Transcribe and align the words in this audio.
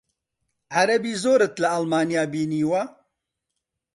عەرەبی 0.75 1.13
زۆرت 1.23 1.53
لە 1.61 1.67
ئەڵمانیا 1.73 2.23
بینیوە؟ 2.33 2.83